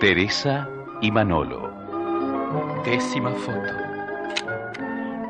Teresa 0.00 0.70
y 1.02 1.10
Manolo. 1.10 1.72
Décima 2.84 3.32
foto. 3.32 3.72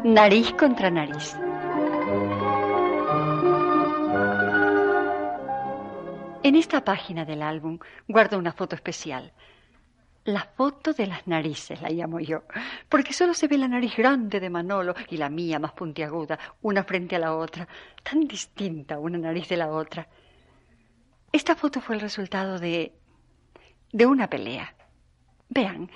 Nariz 0.05 0.53
contra 0.53 0.91
nariz. 0.91 1.35
En 6.43 6.55
esta 6.55 6.85
página 6.85 7.25
del 7.25 7.41
álbum 7.41 7.79
guardo 8.07 8.39
una 8.39 8.53
foto 8.53 8.77
especial. 8.77 9.33
La 10.25 10.43
foto 10.43 10.93
de 10.93 11.07
las 11.07 11.27
narices 11.27 11.81
la 11.81 11.89
llamo 11.89 12.21
yo, 12.21 12.43
porque 12.91 13.15
solo 13.15 13.33
se 13.33 13.49
ve 13.49 13.57
la 13.57 13.69
nariz 13.69 13.97
grande 13.97 14.39
de 14.39 14.51
Manolo 14.51 14.95
y 15.09 15.17
la 15.17 15.31
mía 15.31 15.59
más 15.59 15.73
puntiaguda, 15.73 16.39
una 16.61 16.85
frente 16.85 17.17
a 17.17 17.21
la 17.21 17.35
otra, 17.35 17.67
tan 18.03 18.29
distinta 18.29 18.99
una 18.99 19.17
nariz 19.17 19.49
de 19.49 19.57
la 19.57 19.69
otra. 19.69 20.07
Esta 21.33 21.57
foto 21.57 21.81
fue 21.81 21.95
el 21.95 22.03
resultado 22.03 22.59
de 22.59 22.98
de 23.93 24.07
una 24.07 24.29
pelea. 24.29 24.75
Vean, 25.49 25.91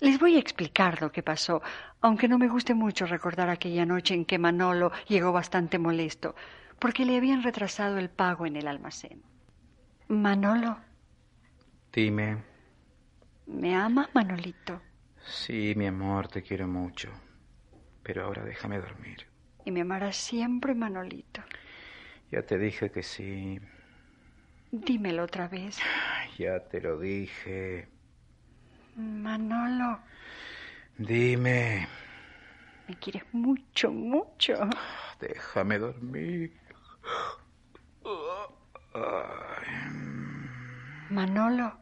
les 0.00 0.18
voy 0.18 0.36
a 0.36 0.40
explicar 0.40 1.00
lo 1.00 1.10
que 1.12 1.22
pasó, 1.22 1.62
aunque 2.00 2.28
no 2.28 2.38
me 2.38 2.48
guste 2.48 2.74
mucho 2.74 3.06
recordar 3.06 3.48
aquella 3.48 3.86
noche 3.86 4.14
en 4.14 4.24
que 4.24 4.38
Manolo 4.38 4.92
llegó 5.08 5.32
bastante 5.32 5.78
molesto, 5.78 6.34
porque 6.78 7.04
le 7.04 7.16
habían 7.16 7.42
retrasado 7.42 7.98
el 7.98 8.10
pago 8.10 8.46
en 8.46 8.56
el 8.56 8.68
almacén. 8.68 9.22
Manolo. 10.08 10.78
Dime. 11.92 12.44
¿Me 13.46 13.74
amas, 13.74 14.08
Manolito? 14.14 14.82
Sí, 15.24 15.74
mi 15.76 15.86
amor, 15.86 16.28
te 16.28 16.42
quiero 16.42 16.68
mucho. 16.68 17.10
Pero 18.02 18.24
ahora 18.24 18.44
déjame 18.44 18.78
dormir. 18.78 19.26
Y 19.64 19.70
me 19.72 19.80
amarás 19.80 20.16
siempre, 20.16 20.74
Manolito. 20.74 21.42
Ya 22.30 22.42
te 22.42 22.58
dije 22.58 22.90
que 22.90 23.02
sí. 23.02 23.58
Dímelo 24.84 25.24
otra 25.24 25.48
vez. 25.48 25.78
Ya 26.38 26.60
te 26.60 26.80
lo 26.80 26.98
dije. 26.98 27.88
Manolo. 28.96 30.00
Dime. 30.98 31.88
Me 32.88 32.94
quieres 32.96 33.22
mucho, 33.32 33.90
mucho. 33.90 34.68
Déjame 35.20 35.78
dormir. 35.78 36.52
Manolo. 41.10 41.72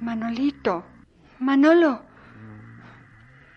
Manolito. 0.00 0.84
Manolo. 1.40 2.02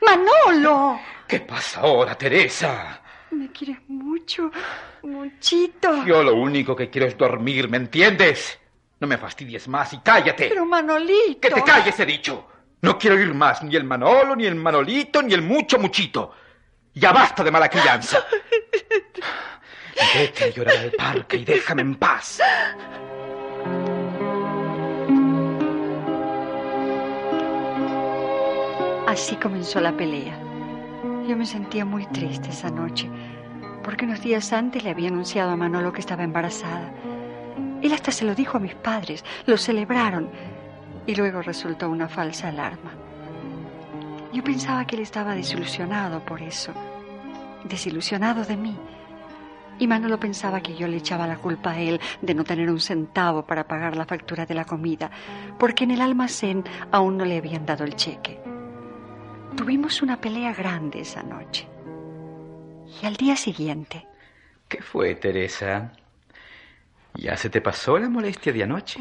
Manolo. 0.01 0.99
¿Qué 1.27 1.39
pasa 1.41 1.81
ahora, 1.81 2.15
Teresa? 2.15 3.01
Me 3.35 3.51
quieres 3.51 3.77
mucho, 3.89 4.49
muchito. 5.03 6.05
Yo 6.05 6.23
lo 6.23 6.35
único 6.35 6.73
que 6.73 6.89
quiero 6.89 7.07
es 7.07 7.17
dormir, 7.17 7.67
¿me 7.67 7.75
entiendes? 7.77 8.57
No 8.99 9.07
me 9.07 9.17
fastidies 9.17 9.67
más 9.67 9.91
y 9.91 9.99
cállate. 9.99 10.47
Pero 10.47 10.65
Manolito. 10.65 11.41
Que 11.41 11.49
te 11.49 11.61
calles, 11.61 11.99
he 11.99 12.05
dicho. 12.05 12.47
No 12.81 12.97
quiero 12.97 13.17
oír 13.17 13.33
más 13.33 13.61
ni 13.61 13.75
el 13.75 13.83
Manolo, 13.83 14.37
ni 14.37 14.45
el 14.45 14.55
Manolito, 14.55 15.21
ni 15.21 15.33
el 15.33 15.41
mucho 15.41 15.77
muchito. 15.77 16.31
Ya 16.93 17.11
basta 17.11 17.43
de 17.43 17.51
mala 17.51 17.67
crianza. 17.67 18.25
Vete 20.15 20.43
a 20.45 20.49
llorar 20.49 20.77
al 20.77 20.91
parque 20.91 21.37
y 21.37 21.45
déjame 21.45 21.81
en 21.81 21.95
paz. 21.95 22.39
Así 29.07 29.35
comenzó 29.35 29.81
la 29.81 29.95
pelea. 29.95 30.54
Yo 31.27 31.35
me 31.35 31.47
sentía 31.47 31.85
muy 31.85 32.05
triste 32.05 32.49
esa 32.49 32.69
noche, 32.69 33.09
porque 33.83 34.05
unos 34.05 34.21
días 34.21 34.53
antes 34.53 34.83
le 34.83 34.91
había 34.91 35.09
anunciado 35.09 35.51
a 35.51 35.55
Manolo 35.55 35.91
que 35.91 36.01
estaba 36.01 36.23
embarazada. 36.23 36.91
Él 37.81 37.91
hasta 37.93 38.11
se 38.11 38.25
lo 38.25 38.35
dijo 38.35 38.57
a 38.57 38.59
mis 38.59 38.75
padres, 38.75 39.25
lo 39.47 39.57
celebraron, 39.57 40.29
y 41.07 41.15
luego 41.15 41.41
resultó 41.41 41.89
una 41.89 42.07
falsa 42.07 42.49
alarma. 42.49 42.91
Yo 44.33 44.43
pensaba 44.43 44.85
que 44.85 44.97
él 44.97 45.01
estaba 45.01 45.33
desilusionado 45.33 46.19
por 46.19 46.43
eso, 46.43 46.73
desilusionado 47.63 48.45
de 48.45 48.57
mí. 48.57 48.77
Y 49.79 49.87
Manolo 49.87 50.19
pensaba 50.19 50.61
que 50.61 50.75
yo 50.75 50.87
le 50.87 50.97
echaba 50.97 51.25
la 51.25 51.37
culpa 51.37 51.71
a 51.71 51.79
él 51.79 51.99
de 52.21 52.35
no 52.35 52.43
tener 52.43 52.69
un 52.69 52.79
centavo 52.79 53.47
para 53.47 53.67
pagar 53.67 53.97
la 53.97 54.05
factura 54.05 54.45
de 54.45 54.53
la 54.53 54.65
comida, 54.65 55.09
porque 55.57 55.85
en 55.85 55.91
el 55.91 56.01
almacén 56.01 56.63
aún 56.91 57.17
no 57.17 57.25
le 57.25 57.37
habían 57.37 57.65
dado 57.65 57.83
el 57.83 57.95
cheque. 57.95 58.54
Tuvimos 59.55 60.01
una 60.01 60.19
pelea 60.19 60.53
grande 60.53 61.01
esa 61.01 61.23
noche. 61.23 61.67
Y 63.01 63.05
al 63.05 63.15
día 63.15 63.35
siguiente. 63.35 64.05
¿Qué 64.67 64.81
fue, 64.81 65.15
Teresa? 65.15 65.93
¿Ya 67.13 67.37
se 67.37 67.49
te 67.49 67.61
pasó 67.61 67.97
la 67.97 68.09
molestia 68.09 68.51
de 68.51 68.63
anoche? 68.63 68.99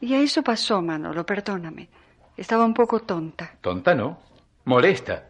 Y 0.00 0.14
a 0.14 0.20
eso 0.20 0.42
pasó, 0.42 0.82
Manolo, 0.82 1.24
perdóname. 1.24 1.88
Estaba 2.36 2.64
un 2.64 2.74
poco 2.74 3.00
tonta. 3.00 3.54
Tonta 3.60 3.94
no, 3.94 4.18
molesta. 4.64 5.26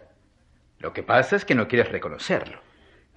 Lo 0.78 0.92
que 0.92 1.02
pasa 1.02 1.36
es 1.36 1.44
que 1.44 1.54
no 1.54 1.68
quieres 1.68 1.90
reconocerlo. 1.92 2.58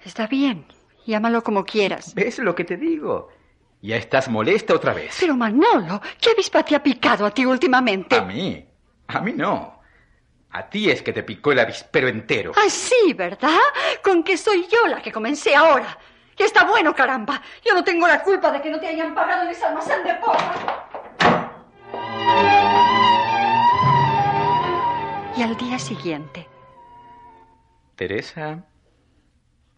Está 0.04 0.26
bien, 0.26 0.66
llámalo 1.06 1.42
como 1.42 1.64
quieras. 1.64 2.14
¿Ves 2.14 2.38
lo 2.38 2.54
que 2.54 2.64
te 2.64 2.76
digo? 2.76 3.30
Ya 3.80 3.96
estás 3.96 4.28
molesta 4.28 4.74
otra 4.74 4.92
vez. 4.92 5.16
Pero 5.18 5.36
Manolo, 5.36 6.00
¿qué 6.20 6.30
avispa 6.30 6.62
te 6.62 6.76
ha 6.76 6.82
picado 6.82 7.24
a 7.24 7.30
ti 7.30 7.44
últimamente? 7.46 8.16
A 8.16 8.22
mí, 8.22 8.66
a 9.08 9.20
mí 9.20 9.32
no. 9.32 9.75
A 10.56 10.70
ti 10.70 10.90
es 10.90 11.02
que 11.02 11.12
te 11.12 11.22
picó 11.22 11.52
el 11.52 11.58
avispero 11.58 12.08
entero. 12.08 12.52
Ah, 12.56 12.70
sí, 12.70 13.12
¿verdad? 13.12 13.58
Con 14.02 14.24
que 14.24 14.38
soy 14.38 14.66
yo 14.68 14.86
la 14.86 15.02
que 15.02 15.12
comencé 15.12 15.54
ahora. 15.54 15.98
Y 16.38 16.42
está 16.42 16.64
bueno, 16.64 16.94
caramba. 16.94 17.42
Yo 17.62 17.74
no 17.74 17.84
tengo 17.84 18.08
la 18.08 18.22
culpa 18.22 18.50
de 18.50 18.62
que 18.62 18.70
no 18.70 18.80
te 18.80 18.86
hayan 18.86 19.14
pagado 19.14 19.42
en 19.42 19.48
ese 19.50 19.66
almacén 19.66 20.02
de 20.02 20.14
porra. 20.14 20.88
Y 25.36 25.42
al 25.42 25.56
día 25.58 25.78
siguiente. 25.78 26.48
Teresa, 27.94 28.64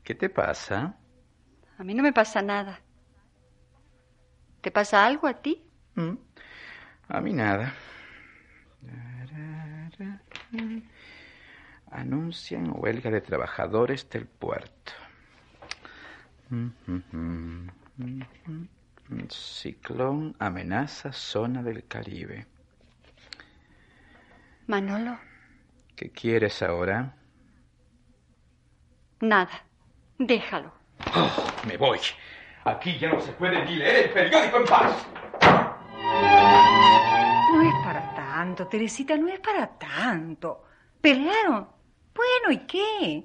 ¿qué 0.04 0.14
te 0.14 0.28
pasa? 0.28 0.94
A 1.76 1.82
mí 1.82 1.92
no 1.94 2.04
me 2.04 2.12
pasa 2.12 2.40
nada. 2.40 2.80
¿Te 4.60 4.70
pasa 4.70 5.04
algo 5.04 5.26
a 5.26 5.34
ti? 5.34 5.64
Mm, 5.96 6.14
A 7.08 7.20
mí 7.20 7.32
nada. 7.32 7.74
Anuncian 11.90 12.70
huelga 12.74 13.10
de 13.10 13.20
trabajadores 13.20 14.08
del 14.10 14.26
puerto. 14.26 14.92
Ciclón 19.28 20.34
amenaza 20.38 21.12
zona 21.12 21.62
del 21.62 21.86
Caribe. 21.86 22.46
Manolo, 24.66 25.18
¿Qué 25.96 26.10
quieres 26.10 26.62
ahora? 26.62 27.14
nada. 29.20 29.50
Déjalo. 30.18 30.72
Oh, 31.14 31.46
me 31.66 31.76
voy. 31.76 31.98
Aquí 32.64 32.98
ya 32.98 33.08
no 33.08 33.20
se 33.20 33.32
puede 33.32 33.64
ni 33.64 33.76
leer 33.76 34.06
el 34.06 34.10
periódico 34.12 34.58
en 34.58 34.64
paz. 34.66 35.06
No 37.52 37.62
es 37.62 37.74
tanto, 38.38 38.68
Teresita, 38.68 39.16
no 39.16 39.26
es 39.26 39.40
para 39.40 39.66
tanto. 39.66 40.62
¿Pelearon? 41.00 41.66
Bueno, 42.14 42.52
¿y 42.52 42.58
qué? 42.58 43.24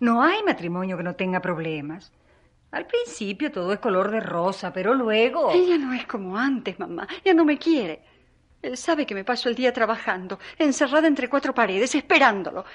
No 0.00 0.22
hay 0.22 0.42
matrimonio 0.42 0.98
que 0.98 1.02
no 1.02 1.14
tenga 1.14 1.40
problemas. 1.40 2.12
Al 2.70 2.86
principio 2.86 3.50
todo 3.50 3.72
es 3.72 3.78
color 3.78 4.10
de 4.10 4.20
rosa, 4.20 4.70
pero 4.70 4.92
luego... 4.92 5.50
Ella 5.52 5.78
no 5.78 5.94
es 5.94 6.04
como 6.04 6.36
antes, 6.36 6.78
mamá. 6.78 7.08
Ya 7.24 7.32
no 7.32 7.46
me 7.46 7.56
quiere. 7.56 8.02
Él 8.60 8.76
sabe 8.76 9.06
que 9.06 9.14
me 9.14 9.24
paso 9.24 9.48
el 9.48 9.54
día 9.54 9.72
trabajando, 9.72 10.38
encerrada 10.58 11.08
entre 11.08 11.30
cuatro 11.30 11.54
paredes, 11.54 11.94
esperándolo. 11.94 12.66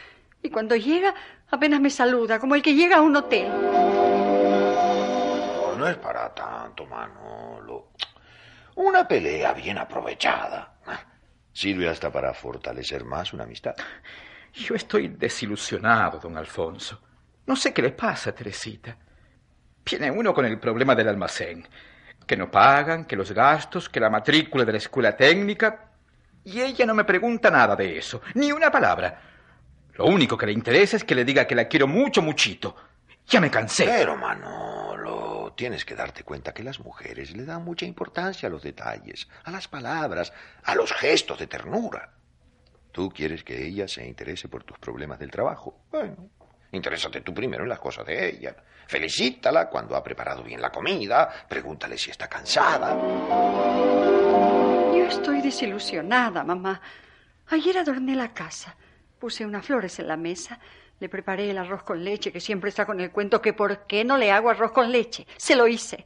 Y 0.42 0.50
cuando 0.50 0.76
llega, 0.76 1.14
apenas 1.52 1.80
me 1.80 1.92
saluda, 1.92 2.40
como 2.40 2.56
el 2.56 2.64
que 2.64 2.74
llega 2.74 2.98
a 2.98 3.02
un 3.02 3.16
hotel. 3.16 3.52
No, 5.54 5.76
no 5.78 5.88
es 5.88 5.98
para 5.98 6.34
tanto, 6.34 6.88
Manolo. 6.88 7.90
Una 8.74 9.08
pelea 9.08 9.54
bien 9.54 9.78
aprovechada. 9.78 10.77
Sirve 11.58 11.90
hasta 11.90 12.12
para 12.12 12.36
fortalecer 12.36 13.04
más 13.04 13.34
una 13.34 13.46
amistad. 13.46 13.74
Yo 14.54 14.76
estoy 14.76 15.08
desilusionado, 15.08 16.20
don 16.20 16.38
Alfonso. 16.38 17.02
No 17.48 17.56
sé 17.56 17.74
qué 17.74 17.82
le 17.82 17.94
pasa, 17.94 18.32
Teresita. 18.32 18.96
Viene 19.84 20.12
uno 20.12 20.36
con 20.36 20.46
el 20.46 20.60
problema 20.60 20.94
del 20.94 21.08
almacén. 21.08 21.68
Que 22.28 22.38
no 22.38 22.52
pagan, 22.52 23.06
que 23.06 23.16
los 23.16 23.32
gastos, 23.32 23.90
que 23.90 24.00
la 24.00 24.12
matrícula 24.12 24.66
de 24.66 24.74
la 24.74 24.78
escuela 24.78 25.18
técnica. 25.18 25.94
Y 26.44 26.62
ella 26.62 26.86
no 26.86 26.94
me 26.94 27.06
pregunta 27.06 27.50
nada 27.50 27.76
de 27.76 27.98
eso, 27.98 28.22
ni 28.36 28.52
una 28.52 28.70
palabra. 28.70 29.20
Lo 29.96 30.06
único 30.06 30.38
que 30.38 30.46
le 30.46 30.52
interesa 30.52 30.98
es 30.98 31.04
que 31.04 31.16
le 31.16 31.26
diga 31.26 31.48
que 31.48 31.56
la 31.56 31.68
quiero 31.68 31.88
mucho, 31.88 32.22
muchito. 32.22 32.76
Ya 33.26 33.42
me 33.42 33.50
cansé. 33.50 33.86
Pero, 33.86 34.16
Manolo, 34.16 34.87
tienes 35.58 35.84
que 35.84 35.96
darte 35.96 36.24
cuenta 36.24 36.54
que 36.54 36.64
las 36.64 36.80
mujeres 36.80 37.36
le 37.36 37.44
dan 37.44 37.66
mucha 37.66 37.86
importancia 37.86 38.48
a 38.48 38.50
los 38.52 38.62
detalles, 38.62 39.28
a 39.44 39.52
las 39.52 39.68
palabras, 39.68 40.32
a 40.64 40.76
los 40.76 40.94
gestos 40.94 41.40
de 41.40 41.48
ternura. 41.48 42.14
Tú 42.92 43.10
quieres 43.10 43.44
que 43.44 43.66
ella 43.66 43.88
se 43.88 44.08
interese 44.08 44.48
por 44.48 44.64
tus 44.64 44.78
problemas 44.78 45.20
del 45.20 45.32
trabajo. 45.32 45.82
Bueno, 45.92 46.30
interésate 46.72 47.22
tú 47.22 47.34
primero 47.34 47.64
en 47.64 47.70
las 47.70 47.80
cosas 47.80 48.06
de 48.06 48.30
ella. 48.30 48.56
Felicítala 48.88 49.68
cuando 49.68 49.96
ha 49.96 50.04
preparado 50.04 50.44
bien 50.44 50.62
la 50.62 50.72
comida. 50.72 51.46
Pregúntale 51.50 51.98
si 51.98 52.12
está 52.12 52.30
cansada. 52.30 52.96
Yo 54.96 55.06
estoy 55.06 55.42
desilusionada, 55.42 56.44
mamá. 56.44 56.80
Ayer 57.48 57.80
adorné 57.80 58.16
la 58.16 58.34
casa. 58.34 58.76
Puse 59.20 59.46
unas 59.46 59.66
flores 59.66 59.98
en 60.00 60.08
la 60.08 60.18
mesa. 60.18 60.60
Le 61.00 61.10
preparé 61.10 61.50
el 61.52 61.58
arroz 61.58 61.84
con 61.84 62.04
leche, 62.04 62.32
que 62.32 62.40
siempre 62.40 62.70
está 62.70 62.86
con 62.86 63.00
el 63.00 63.12
cuento 63.12 63.42
que 63.42 63.54
por 63.54 63.86
qué 63.86 64.04
no 64.04 64.18
le 64.18 64.32
hago 64.32 64.50
arroz 64.50 64.72
con 64.72 64.92
leche. 64.92 65.28
Se 65.38 65.56
lo 65.56 65.68
hice. 65.68 66.06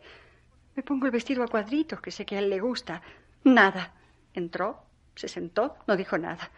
Me 0.75 0.83
pongo 0.83 1.05
el 1.05 1.11
vestido 1.11 1.43
a 1.43 1.47
cuadritos, 1.47 2.01
que 2.01 2.11
sé 2.11 2.25
que 2.25 2.35
a 2.35 2.39
él 2.39 2.49
le 2.49 2.59
gusta. 2.59 3.01
Nada. 3.43 3.93
Entró, 4.33 4.83
se 5.15 5.27
sentó, 5.27 5.75
no 5.87 5.95
dijo 5.95 6.17
nada. 6.17 6.51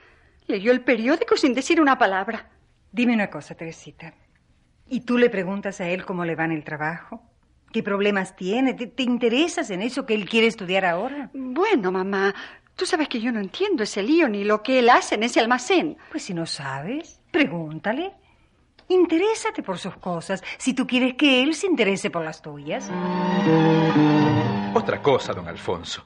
Leyó 0.47 0.71
el 0.71 0.81
periódico 0.81 1.37
sin 1.37 1.53
decir 1.53 1.79
una 1.79 1.97
palabra. 1.97 2.49
Dime 2.91 3.13
una 3.13 3.29
cosa, 3.29 3.55
Teresita. 3.55 4.13
¿Y 4.87 5.01
tú 5.01 5.17
le 5.17 5.29
preguntas 5.29 5.81
a 5.81 5.87
él 5.87 6.05
cómo 6.05 6.25
le 6.25 6.35
va 6.35 6.45
en 6.45 6.51
el 6.51 6.63
trabajo? 6.63 7.23
¿Qué 7.71 7.81
problemas 7.81 8.35
tiene? 8.35 8.73
¿Te, 8.75 8.87
te 8.87 9.03
interesas 9.03 9.69
en 9.71 9.81
eso 9.81 10.05
que 10.05 10.13
él 10.13 10.29
quiere 10.29 10.47
estudiar 10.47 10.85
ahora? 10.85 11.31
Bueno, 11.33 11.91
mamá, 11.91 12.35
tú 12.75 12.85
sabes 12.85 13.07
que 13.07 13.19
yo 13.19 13.31
no 13.31 13.39
entiendo 13.39 13.83
ese 13.83 14.03
lío 14.03 14.29
ni 14.29 14.43
lo 14.43 14.61
que 14.61 14.79
él 14.79 14.89
hace 14.89 15.15
en 15.15 15.23
ese 15.23 15.39
almacén. 15.39 15.97
Pues 16.11 16.23
si 16.23 16.33
no 16.33 16.45
sabes, 16.45 17.19
pregúntale. 17.31 18.13
Interésate 18.89 19.63
por 19.63 19.77
sus 19.77 19.95
cosas, 19.97 20.43
si 20.57 20.73
tú 20.73 20.85
quieres 20.85 21.15
que 21.15 21.41
él 21.41 21.55
se 21.55 21.67
interese 21.67 22.09
por 22.09 22.23
las 22.23 22.41
tuyas. 22.41 22.89
Otra 24.73 25.01
cosa, 25.01 25.33
don 25.33 25.47
Alfonso. 25.47 26.05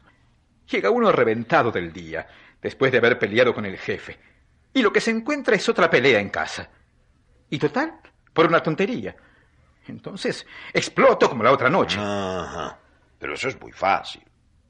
Llega 0.70 0.90
uno 0.90 1.12
reventado 1.12 1.72
del 1.72 1.92
día, 1.94 2.28
después 2.62 2.92
de 2.92 2.98
haber 2.98 3.18
peleado 3.18 3.54
con 3.54 3.66
el 3.66 3.78
jefe. 3.78 4.18
Y 4.74 4.82
lo 4.82 4.92
que 4.92 5.02
se 5.02 5.12
encuentra 5.12 5.56
es 5.56 5.68
otra 5.70 5.90
pelea 5.90 6.20
en 6.20 6.30
casa. 6.30 6.70
Y 7.50 7.58
total, 7.58 8.00
por 8.34 8.46
una 8.46 8.62
tontería. 8.62 9.16
Entonces, 9.88 10.46
exploto 10.74 11.30
como 11.30 11.44
la 11.44 11.52
otra 11.52 11.70
noche. 11.70 11.98
Ajá. 12.00 12.78
Pero 13.18 13.34
eso 13.34 13.48
es 13.48 13.60
muy 13.60 13.72
fácil. 13.72 14.24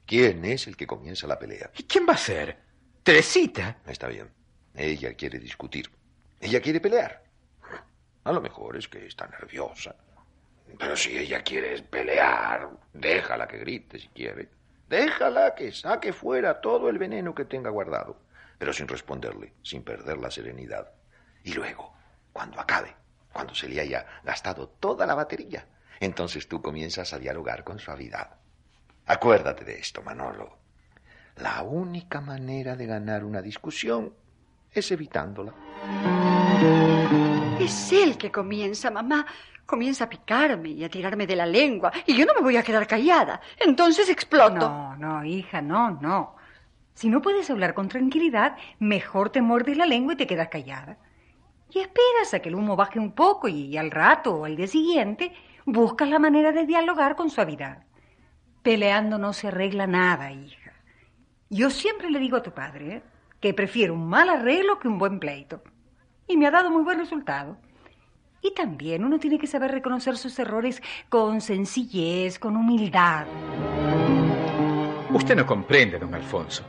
¿Quién 0.06 0.45
es 0.45 0.68
el 0.68 0.77
que 0.77 0.88
comienza 0.88 1.27
la 1.27 1.38
pelea? 1.38 1.71
¿Y 1.75 1.83
quién 1.83 2.06
va 2.07 2.13
a 2.13 2.18
ser? 2.18 2.57
¿Teresita? 3.04 3.80
Está 3.86 4.07
bien. 4.07 4.30
Ella 4.74 5.13
quiere 5.15 5.39
discutir. 5.39 5.89
Ella 6.39 6.62
quiere 6.62 6.80
pelear. 6.80 7.24
A 8.27 8.33
lo 8.33 8.41
mejor 8.41 8.75
es 8.75 8.89
que 8.89 9.06
está 9.06 9.25
nerviosa. 9.27 9.95
Pero 10.77 10.97
si 10.97 11.18
ella 11.18 11.41
quiere 11.44 11.81
pelear, 11.81 12.68
déjala 12.91 13.47
que 13.47 13.57
grite 13.57 14.00
si 14.00 14.09
quiere. 14.09 14.50
Déjala 14.89 15.56
que 15.56 15.71
saque 15.71 16.12
fuera 16.12 16.59
todo 16.59 16.89
el 16.89 16.97
veneno 16.97 17.33
que 17.33 17.45
tenga 17.45 17.69
guardado, 17.69 18.19
pero 18.57 18.74
sin 18.74 18.85
responderle, 18.85 19.53
sin 19.63 19.81
perder 19.81 20.18
la 20.18 20.29
serenidad. 20.29 20.91
Y 21.45 21.53
luego, 21.53 21.94
cuando 22.33 22.59
acabe, 22.59 22.94
cuando 23.31 23.56
se 23.56 23.69
le 23.69 23.79
haya 23.79 24.06
gastado 24.25 24.68
toda 24.68 25.06
la 25.06 25.15
batería, 25.15 25.65
entonces 26.01 26.50
tú 26.50 26.62
comienzas 26.62 27.13
a 27.13 27.19
dialogar 27.19 27.63
con 27.63 27.80
suavidad. 27.80 28.31
Acuérdate 29.06 29.63
de 29.63 29.80
esto, 29.80 30.01
Manolo. 30.01 30.57
La 31.38 31.63
única 31.63 32.19
manera 32.19 32.75
de 32.75 32.88
ganar 32.88 33.23
una 33.23 33.41
discusión 33.41 34.13
es 34.73 34.91
evitándola. 34.91 35.53
Es 37.68 37.92
él 37.92 38.18
que 38.18 38.31
comienza, 38.31 38.90
mamá. 38.90 39.25
Comienza 39.66 40.06
a 40.06 40.10
picarme 40.10 40.69
y 40.69 40.86
a 40.86 40.90
tirarme 40.90 41.28
de 41.28 41.36
la 41.36 41.46
lengua. 41.46 41.92
Y 42.06 42.16
yo 42.16 42.25
no 42.25 42.34
me 42.34 42.40
voy 42.40 42.56
a 42.56 42.64
quedar 42.64 42.88
callada. 42.88 43.42
Entonces 43.60 44.08
exploto. 44.08 44.69
No, 44.69 44.96
no, 44.96 45.25
hija, 45.25 45.62
no, 45.62 45.92
no. 46.00 46.38
Si 46.94 47.10
no 47.10 47.22
puedes 47.22 47.50
hablar 47.50 47.74
con 47.74 47.90
tranquilidad, 47.90 48.56
mejor 48.80 49.31
te 49.31 49.42
muerdes 49.42 49.75
la 49.75 49.86
lengua 49.86 50.14
y 50.14 50.16
te 50.16 50.28
quedas 50.28 50.48
callada. 50.48 50.98
Y 51.69 51.80
esperas 51.80 52.34
a 52.34 52.40
que 52.40 52.48
el 52.48 52.56
humo 52.56 52.78
baje 52.78 53.00
un 53.00 53.12
poco 53.12 53.50
y 53.50 53.75
al 53.75 53.92
rato 53.92 54.34
o 54.34 54.46
al 54.46 54.56
día 54.56 54.68
siguiente 54.68 55.34
buscas 55.66 56.08
la 56.08 56.19
manera 56.19 56.54
de 56.54 56.66
dialogar 56.66 57.18
con 57.18 57.30
suavidad. 57.30 57.84
Peleando 58.64 59.18
no 59.18 59.34
se 59.34 59.50
arregla 59.50 59.88
nada, 59.88 60.31
hija. 60.31 60.72
Yo 61.50 61.69
siempre 61.69 62.10
le 62.12 62.19
digo 62.19 62.38
a 62.38 62.44
tu 62.44 62.52
padre 62.54 62.96
¿eh? 62.96 63.04
que 63.42 63.54
prefiero 63.54 63.94
un 63.94 64.08
mal 64.08 64.30
arreglo 64.30 64.80
que 64.80 64.88
un 64.88 64.98
buen 64.98 65.19
pleito. 65.19 65.62
Y 66.27 66.38
me 66.38 66.47
ha 66.47 66.51
dado 66.51 66.69
muy 66.69 66.83
buen 66.83 67.00
resultado. 67.00 67.57
Y 68.41 68.53
también 68.53 69.03
uno 69.03 69.19
tiene 69.19 69.39
que 69.39 69.47
saber 69.47 69.71
reconocer 69.71 70.18
sus 70.18 70.38
errores 70.39 70.81
con 71.09 71.41
sencillez, 71.41 72.38
con 72.38 72.56
humildad. 72.56 73.25
Usted 75.12 75.35
no 75.35 75.45
comprende, 75.45 75.97
don 75.97 76.13
Alfonso. 76.13 76.63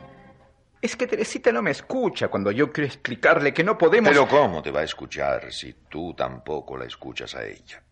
Es 0.81 0.95
que 0.95 1.07
Teresita 1.07 1.51
no 1.51 1.61
me 1.61 1.71
escucha 1.71 2.29
cuando 2.29 2.51
yo 2.51 2.71
quiero 2.71 2.87
explicarle 2.87 3.53
que 3.53 3.65
no 3.65 3.77
podemos... 3.77 4.09
Pero 4.09 4.27
¿cómo 4.27 4.61
te 4.61 4.71
va 4.71 4.79
a 4.79 4.85
escuchar 4.85 5.51
si 5.51 5.73
tú 5.89 6.13
tampoco 6.13 6.77
la 6.77 6.85
escuchas 6.85 7.35
a 7.35 7.45
ella? 7.45 7.83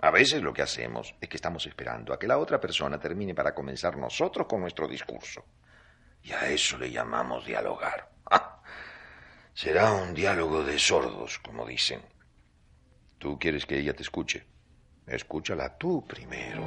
A 0.00 0.10
veces 0.10 0.42
lo 0.42 0.52
que 0.52 0.62
hacemos 0.62 1.14
es 1.20 1.28
que 1.28 1.36
estamos 1.36 1.66
esperando 1.66 2.12
a 2.12 2.18
que 2.18 2.26
la 2.26 2.38
otra 2.38 2.60
persona 2.60 2.98
termine 2.98 3.34
para 3.34 3.54
comenzar 3.54 3.96
nosotros 3.96 4.46
con 4.48 4.60
nuestro 4.60 4.88
discurso. 4.88 5.44
Y 6.22 6.32
a 6.32 6.48
eso 6.48 6.76
le 6.78 6.90
llamamos 6.90 7.46
dialogar. 7.46 8.15
Será 9.56 9.90
un 9.90 10.12
diálogo 10.12 10.62
de 10.62 10.78
sordos, 10.78 11.38
como 11.38 11.64
dicen. 11.64 12.02
Tú 13.16 13.38
quieres 13.38 13.64
que 13.64 13.78
ella 13.78 13.96
te 13.96 14.02
escuche. 14.02 14.44
Escúchala 15.06 15.78
tú 15.78 16.04
primero. 16.06 16.62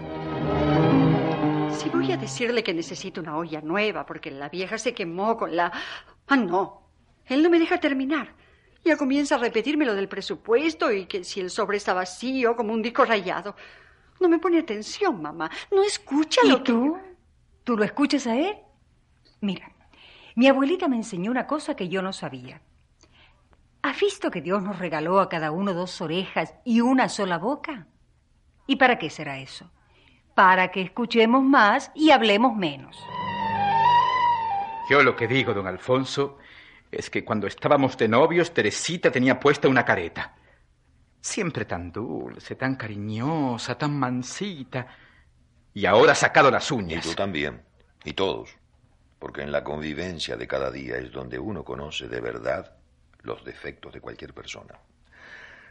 Si 1.78 1.88
voy 1.90 2.12
a 2.12 2.18
decirle 2.18 2.64
que 2.64 2.74
necesito 2.74 3.22
una 3.22 3.38
olla 3.38 3.62
nueva 3.62 4.08
porque 4.08 4.32
la 4.32 4.50
vieja 4.50 4.80
se 4.80 4.96
quemó 4.96 5.38
con 5.38 5.56
la... 5.56 5.72
Ah, 6.26 6.36
no. 6.36 6.90
Él 7.28 7.44
no 7.44 7.52
me 7.52 7.60
deja 7.60 7.80
terminar. 7.80 8.34
Ya 8.84 8.98
comienza 8.98 9.36
a 9.36 9.38
repetirme 9.38 9.86
lo 9.86 9.94
del 9.94 10.10
presupuesto 10.10 10.92
y 10.92 11.06
que 11.06 11.24
si 11.24 11.42
el 11.42 11.52
sobre 11.52 11.78
está 11.78 11.94
vacío 11.94 12.56
como 12.56 12.74
un 12.74 12.82
disco 12.82 13.06
rayado. 13.06 13.56
No 14.20 14.28
me 14.28 14.40
pone 14.40 14.58
atención, 14.58 15.22
mamá. 15.22 15.52
No 15.72 15.84
escucha 15.84 16.42
¿Y 16.44 16.50
lo 16.50 16.64
que... 16.64 16.72
tú? 16.72 16.98
¿Tú 17.64 17.78
lo 17.78 17.84
escuchas 17.84 18.26
a 18.26 18.36
él? 18.36 18.58
Mira, 19.42 19.72
mi 20.34 20.48
abuelita 20.48 20.88
me 20.88 20.96
enseñó 20.96 21.30
una 21.30 21.46
cosa 21.46 21.76
que 21.76 21.88
yo 21.88 22.02
no 22.02 22.14
sabía. 22.14 22.64
¿Has 23.82 24.00
visto 24.00 24.30
que 24.30 24.42
Dios 24.42 24.62
nos 24.62 24.78
regaló 24.78 25.20
a 25.20 25.30
cada 25.30 25.52
uno 25.52 25.74
dos 25.74 26.02
orejas 26.02 26.54
y 26.66 26.82
una 26.82 27.08
sola 27.08 27.38
boca? 27.38 27.88
¿Y 28.68 28.76
para 28.76 28.98
qué 29.00 29.10
será 29.10 29.40
eso? 29.40 29.72
Para 30.36 30.70
que 30.72 30.82
escuchemos 30.82 31.44
más 31.44 31.92
y 31.96 32.12
hablemos 32.12 32.56
menos. 32.56 32.98
Yo 34.90 35.02
lo 35.04 35.16
que 35.16 35.28
digo, 35.28 35.54
don 35.54 35.68
Alfonso, 35.68 36.38
es 36.92 37.10
que 37.10 37.24
cuando 37.24 37.48
estábamos 37.48 37.98
de 37.98 38.08
novios, 38.08 38.54
Teresita 38.54 39.12
tenía 39.12 39.40
puesta 39.40 39.68
una 39.68 39.86
careta. 39.86 40.36
Siempre 41.22 41.66
tan 41.66 41.92
dulce, 41.92 42.56
tan 42.56 42.76
cariñosa, 42.76 43.78
tan 43.78 43.98
mansita. 43.98 44.88
Y 45.74 45.86
ahora 45.86 46.14
ha 46.14 46.16
sacado 46.16 46.50
las 46.52 46.70
Y 46.72 46.74
uñas. 46.74 47.06
tú 47.06 47.14
también. 47.14 47.62
Y 48.04 48.14
todos. 48.14 48.50
Porque 49.20 49.42
en 49.42 49.52
la 49.52 49.64
convivencia 49.64 50.36
de 50.36 50.48
cada 50.48 50.72
día 50.72 50.98
es 50.98 51.12
donde 51.12 51.38
uno 51.40 51.64
conoce 51.64 52.08
de 52.08 52.22
verdad 52.22 52.79
los 53.22 53.44
defectos 53.44 53.94
de 53.94 54.02
cualquier 54.02 54.34
persona. 54.34 54.80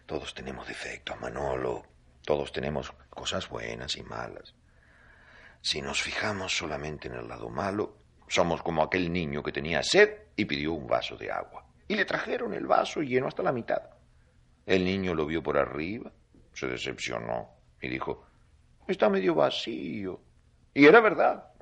Todos 0.07 0.35
tenemos 0.35 0.67
defectos, 0.67 1.21
Manolo. 1.21 1.85
Todos 2.25 2.53
tenemos 2.53 2.93
cosas 3.11 3.49
buenas 3.49 3.97
y 3.97 4.03
malas. 4.03 4.55
Si 5.61 5.83
nos 5.83 6.03
fijamos 6.03 6.57
solamente 6.57 7.09
en 7.09 7.15
el 7.15 7.29
lado 7.29 7.49
malo, 7.49 7.97
somos 8.29 8.63
como 8.63 8.83
aquel 8.83 9.13
niño 9.13 9.43
que 9.43 9.53
tenía 9.53 9.83
sed 9.83 10.11
y 10.37 10.45
pidió 10.45 10.73
un 10.73 10.87
vaso 10.87 11.17
de 11.17 11.31
agua. 11.31 11.67
Y 11.89 11.97
le 11.97 12.05
trajeron 12.05 12.53
el 12.55 12.67
vaso 12.67 13.01
lleno 13.01 13.29
hasta 13.29 13.43
la 13.43 13.53
mitad. 13.53 13.83
El 14.67 14.85
niño 14.85 15.15
lo 15.15 15.25
vio 15.25 15.43
por 15.43 15.57
arriba, 15.57 16.13
se 16.53 16.67
decepcionó 16.67 17.51
y 17.81 17.89
dijo, 17.89 18.27
está 18.87 19.09
medio 19.09 19.35
vacío. 19.35 20.21
Y 20.75 20.87
era 20.87 21.01
verdad, 21.01 21.53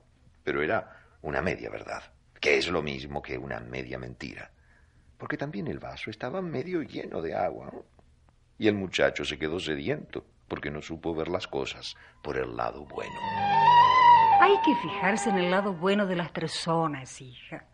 pero 0.43 0.63
era 0.63 1.05
una 1.23 1.41
media 1.41 1.71
verdad, 1.71 2.03
que 2.41 2.59
es 2.59 2.69
lo 2.69 2.83
mismo 2.83 3.23
que 3.23 3.39
una 3.39 3.61
media 3.61 3.99
mentira. 3.99 4.51
Porque 5.19 5.37
también 5.37 5.67
el 5.67 5.79
vaso 5.79 6.11
estaba 6.11 6.43
medio 6.43 6.83
lleno 6.83 7.23
de 7.23 7.35
agua. 7.35 7.71
¿no? 7.73 7.85
Y 8.59 8.69
el 8.69 8.75
muchacho 8.75 9.25
se 9.25 9.39
quedó 9.39 9.59
sediento 9.61 10.25
porque 10.49 10.71
no 10.71 10.81
supo 10.83 11.15
ver 11.15 11.29
las 11.29 11.47
cosas 11.47 11.97
por 12.23 12.37
el 12.37 12.57
lado 12.57 12.85
bueno. 12.85 13.15
Hay 14.41 14.55
que 14.65 14.75
fijarse 14.83 15.31
en 15.31 15.39
el 15.39 15.51
lado 15.51 15.73
bueno 15.73 16.07
de 16.07 16.17
las 16.17 16.31
personas, 16.31 17.21
hija. 17.21 17.65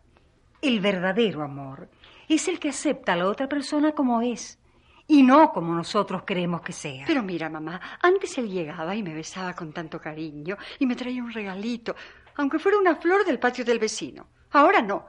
El 0.61 0.79
verdadero 0.79 1.43
amor 1.43 1.89
es 2.27 2.47
el 2.47 2.59
que 2.59 2.69
acepta 2.69 3.13
a 3.13 3.15
la 3.17 3.27
otra 3.27 3.47
persona 3.47 3.91
como 3.91 4.21
es 4.21 4.59
y 5.07 5.23
no 5.23 5.51
como 5.51 5.73
nosotros 5.73 6.23
queremos 6.23 6.61
que 6.61 6.71
sea. 6.71 7.03
Pero 7.05 7.21
mira, 7.21 7.49
mamá, 7.49 7.79
antes 8.01 8.37
él 8.37 8.49
llegaba 8.49 8.95
y 8.95 9.03
me 9.03 9.13
besaba 9.13 9.53
con 9.53 9.73
tanto 9.73 9.99
cariño 9.99 10.57
y 10.79 10.85
me 10.85 10.95
traía 10.95 11.21
un 11.21 11.31
regalito, 11.31 11.95
aunque 12.37 12.59
fuera 12.59 12.77
una 12.77 12.95
flor 12.95 13.25
del 13.25 13.39
patio 13.39 13.65
del 13.65 13.79
vecino. 13.79 14.27
Ahora 14.51 14.81
no. 14.81 15.05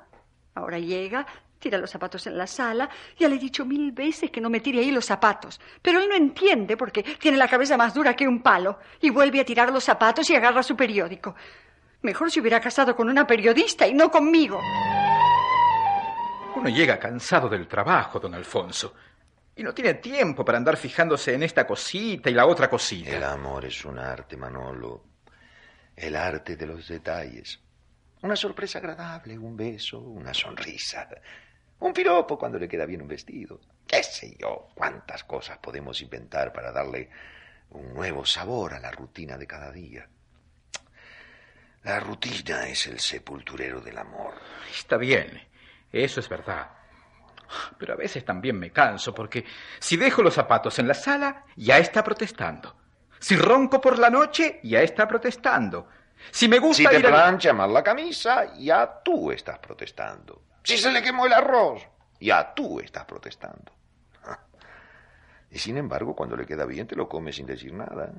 Ahora 0.55 0.79
llega, 0.79 1.27
tira 1.59 1.79
los 1.79 1.91
zapatos 1.91 2.27
en 2.27 2.37
la 2.37 2.47
sala. 2.47 2.89
Ya 3.19 3.29
le 3.29 3.37
he 3.37 3.39
dicho 3.39 3.65
mil 3.65 3.93
veces 3.93 4.31
que 4.31 4.41
no 4.41 4.51
me 4.51 4.61
tire 4.61 4.81
ahí 4.81 4.91
los 4.91 5.05
zapatos. 5.05 5.61
Pero 5.81 6.01
él 6.01 6.09
no 6.09 6.15
entiende 6.15 6.77
porque 6.77 7.03
tiene 7.03 7.37
la 7.37 7.49
cabeza 7.49 7.77
más 7.77 7.95
dura 7.95 8.15
que 8.15 8.29
un 8.29 8.43
palo 8.43 8.79
y 9.01 9.11
vuelve 9.11 9.41
a 9.41 9.45
tirar 9.45 9.73
los 9.73 9.85
zapatos 9.85 10.29
y 10.31 10.37
agarra 10.37 10.63
su 10.63 10.77
periódico. 10.77 11.35
Mejor 12.03 12.31
se 12.31 12.41
hubiera 12.41 12.61
casado 12.61 12.95
con 12.95 13.09
una 13.09 13.27
periodista 13.27 13.87
y 13.87 13.95
no 13.95 14.11
conmigo. 14.11 14.61
Uno 16.57 16.69
llega 16.69 16.99
cansado 16.99 17.49
del 17.49 17.67
trabajo, 17.67 18.21
don 18.21 18.35
Alfonso. 18.35 18.95
Y 19.57 19.63
no 19.63 19.73
tiene 19.73 19.95
tiempo 19.95 20.45
para 20.45 20.59
andar 20.59 20.77
fijándose 20.77 21.35
en 21.35 21.45
esta 21.45 21.67
cosita 21.67 22.29
y 22.29 22.35
la 22.35 22.47
otra 22.47 22.69
cosita. 22.69 23.11
El 23.17 23.25
amor 23.25 23.65
es 23.65 23.85
un 23.85 23.99
arte, 23.99 24.37
Manolo. 24.37 25.05
El 25.97 26.17
arte 26.17 26.57
de 26.57 26.67
los 26.67 26.89
detalles. 26.89 27.61
Una 28.23 28.37
sorpresa 28.37 28.79
agradable, 28.79 29.39
un 29.39 29.57
beso, 29.57 29.99
una 29.99 30.35
sonrisa. 30.35 31.09
Un 31.85 31.93
piropo 31.93 32.39
cuando 32.39 32.59
le 32.59 32.67
queda 32.67 32.87
bien 32.87 33.03
un 33.03 33.09
vestido. 33.09 33.61
Qué 33.87 34.03
sé 34.03 34.35
yo, 34.39 34.69
cuántas 34.75 35.23
cosas 35.25 35.59
podemos 35.59 36.01
inventar 36.01 36.51
para 36.51 36.73
darle 36.73 37.11
un 37.73 37.93
nuevo 37.93 38.25
sabor 38.25 38.73
a 38.73 38.81
la 38.81 38.91
rutina 38.91 39.37
de 39.37 39.47
cada 39.47 39.71
día. 39.71 40.09
La 41.83 42.01
rutina 42.01 42.67
es 42.67 42.87
el 42.87 42.99
sepulturero 42.99 43.83
del 43.83 43.99
amor. 43.99 44.33
Está 44.75 44.97
bien, 44.97 45.39
eso 45.93 46.21
es 46.21 46.29
verdad. 46.31 46.71
Pero 47.79 47.93
a 47.93 47.97
veces 47.97 48.25
también 48.25 48.59
me 48.59 48.71
canso 48.71 49.15
porque 49.15 49.45
si 49.79 49.99
dejo 49.99 50.23
los 50.23 50.33
zapatos 50.33 50.79
en 50.79 50.89
la 50.89 50.95
sala, 50.95 51.45
ya 51.57 51.77
está 51.77 52.03
protestando. 52.03 52.75
Si 53.19 53.37
ronco 53.37 53.79
por 53.79 53.99
la 53.99 54.09
noche, 54.09 54.59
ya 54.63 54.81
está 54.81 55.07
protestando. 55.07 55.87
Si 56.31 56.49
me 56.49 56.59
gusta 56.61 56.77
Si 56.85 56.89
te 56.89 56.99
ir 56.99 57.07
a- 57.09 57.11
la 57.67 57.83
camisa, 57.83 58.55
ya 58.57 59.03
tú 59.05 59.31
estás 59.31 59.59
protestando. 59.59 60.41
Si 60.65 60.79
se 60.79 60.91
le 60.91 61.03
quemó 61.03 61.27
el 61.27 61.33
arroz, 61.35 61.87
ya 62.21 62.55
tú 62.55 62.81
estás 62.81 63.05
protestando. 63.05 63.73
Y 65.51 65.59
sin 65.59 65.77
embargo, 65.77 66.17
cuando 66.17 66.37
le 66.37 66.47
queda 66.47 66.65
bien, 66.65 66.87
te 66.87 66.97
lo 66.97 67.09
comes 67.09 67.37
sin 67.37 67.47
decir 67.47 67.73
nada. 67.73 68.13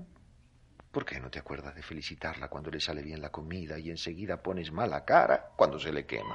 ¿Por 0.89 1.03
qué 1.03 1.19
no 1.19 1.29
te 1.29 1.39
acuerdas 1.39 1.75
de 1.75 1.81
felicitarla 1.81 2.47
cuando 2.47 2.71
le 2.71 2.79
sale 2.79 3.01
bien 3.01 3.21
la 3.21 3.29
comida 3.29 3.77
y 3.77 3.89
enseguida 3.89 4.41
pones 4.41 4.71
mala 4.71 5.03
cara 5.03 5.49
cuando 5.57 5.77
se 5.77 5.91
le 5.91 6.05
quema? 6.05 6.33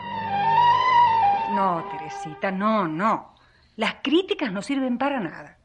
No, 1.53 1.89
Teresita, 1.91 2.51
no, 2.51 2.87
no. 2.87 3.35
Las 3.77 3.95
críticas 4.03 4.53
no 4.53 4.61
sirven 4.61 4.99
para 4.99 5.21
nada. 5.21 5.57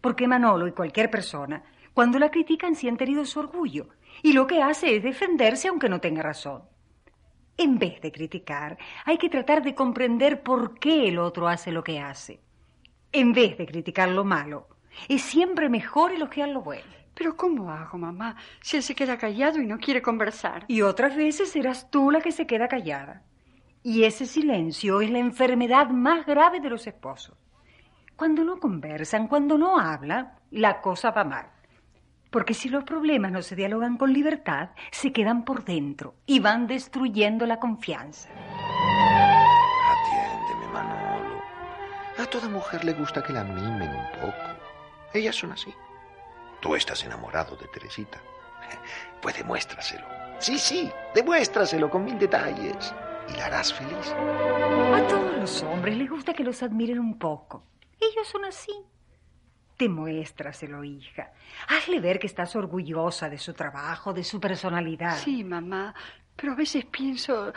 Porque 0.00 0.26
Manolo 0.26 0.66
y 0.66 0.72
cualquier 0.72 1.10
persona, 1.10 1.62
cuando 1.92 2.18
la 2.18 2.30
critican, 2.30 2.74
siente 2.74 3.04
herido 3.04 3.26
su 3.26 3.40
orgullo. 3.40 3.88
Y 4.22 4.32
lo 4.32 4.46
que 4.46 4.62
hace 4.62 4.96
es 4.96 5.02
defenderse 5.02 5.68
aunque 5.68 5.90
no 5.90 6.00
tenga 6.00 6.22
razón. 6.22 6.62
En 7.56 7.78
vez 7.78 8.00
de 8.00 8.10
criticar, 8.10 8.78
hay 9.04 9.18
que 9.18 9.28
tratar 9.28 9.62
de 9.62 9.74
comprender 9.74 10.42
por 10.42 10.78
qué 10.78 11.08
el 11.08 11.18
otro 11.18 11.48
hace 11.48 11.70
lo 11.70 11.84
que 11.84 12.00
hace. 12.00 12.40
En 13.12 13.32
vez 13.32 13.58
de 13.58 13.66
criticar 13.66 14.08
lo 14.08 14.24
malo, 14.24 14.68
es 15.08 15.22
siempre 15.22 15.68
mejor 15.68 16.12
elogiar 16.12 16.48
lo 16.48 16.62
bueno. 16.62 16.84
Pero 17.14 17.36
¿cómo 17.36 17.70
hago, 17.70 17.98
mamá, 17.98 18.36
si 18.62 18.78
él 18.78 18.82
se 18.82 18.94
queda 18.94 19.18
callado 19.18 19.60
y 19.60 19.66
no 19.66 19.78
quiere 19.78 20.00
conversar? 20.00 20.64
Y 20.66 20.80
otras 20.80 21.14
veces 21.14 21.50
serás 21.50 21.90
tú 21.90 22.10
la 22.10 22.22
que 22.22 22.32
se 22.32 22.46
queda 22.46 22.68
callada. 22.68 23.22
Y 23.82 24.04
ese 24.04 24.26
silencio 24.26 25.00
es 25.00 25.10
la 25.10 25.18
enfermedad 25.18 25.88
más 25.90 26.24
grave 26.24 26.60
de 26.60 26.70
los 26.70 26.86
esposos. 26.86 27.36
Cuando 28.16 28.44
no 28.44 28.58
conversan, 28.58 29.28
cuando 29.28 29.58
no 29.58 29.78
hablan, 29.78 30.32
la 30.52 30.80
cosa 30.80 31.10
va 31.10 31.24
mal. 31.24 31.46
Porque 32.32 32.54
si 32.54 32.70
los 32.70 32.84
problemas 32.84 33.30
no 33.30 33.42
se 33.42 33.54
dialogan 33.54 33.98
con 33.98 34.10
libertad, 34.10 34.70
se 34.90 35.12
quedan 35.12 35.44
por 35.44 35.64
dentro 35.64 36.14
y 36.24 36.40
van 36.40 36.66
destruyendo 36.66 37.44
la 37.44 37.60
confianza. 37.60 38.30
Atiéndeme, 39.92 40.72
Manolo. 40.72 41.42
A 42.16 42.24
toda 42.24 42.48
mujer 42.48 42.86
le 42.86 42.94
gusta 42.94 43.22
que 43.22 43.34
la 43.34 43.44
mimen 43.44 43.90
un 43.90 44.10
poco. 44.18 44.32
Ellas 45.12 45.36
son 45.36 45.52
así. 45.52 45.74
Tú 46.60 46.74
estás 46.74 47.04
enamorado 47.04 47.54
de 47.56 47.68
Teresita. 47.68 48.18
Pues 49.20 49.36
demuéstraselo. 49.36 50.04
Sí, 50.38 50.58
sí, 50.58 50.90
demuéstraselo 51.14 51.90
con 51.90 52.04
mil 52.04 52.18
detalles. 52.18 52.94
Y 53.28 53.36
la 53.36 53.46
harás 53.46 53.72
feliz. 53.72 54.12
A 54.12 55.06
todos 55.06 55.36
los 55.36 55.62
hombres 55.62 55.96
les 55.96 56.10
gusta 56.10 56.32
que 56.32 56.42
los 56.42 56.62
admiren 56.62 56.98
un 56.98 57.18
poco. 57.18 57.62
Ellos 58.00 58.26
son 58.26 58.46
así. 58.46 58.72
Demuéstraselo, 59.82 60.84
hija. 60.84 61.32
Hazle 61.68 62.00
ver 62.00 62.18
que 62.18 62.26
estás 62.28 62.54
orgullosa 62.56 63.28
de 63.28 63.38
su 63.38 63.52
trabajo, 63.52 64.12
de 64.12 64.22
su 64.24 64.38
personalidad. 64.40 65.18
Sí, 65.18 65.42
mamá, 65.42 65.94
pero 66.36 66.52
a 66.52 66.54
veces 66.56 66.84
pienso, 66.86 67.52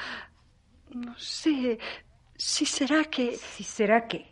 no 0.91 1.17
sé, 1.17 1.77
si 2.35 2.65
será 2.65 3.03
que... 3.05 3.35
¿Si 3.37 3.63
será 3.63 4.07
qué? 4.07 4.31